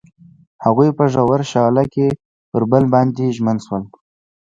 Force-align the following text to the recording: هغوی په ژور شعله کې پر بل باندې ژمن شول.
هغوی 0.65 0.89
په 0.97 1.03
ژور 1.13 1.41
شعله 1.51 1.83
کې 1.93 2.07
پر 2.51 2.61
بل 2.71 2.83
باندې 2.93 3.35
ژمن 3.37 3.57
شول. 3.65 3.83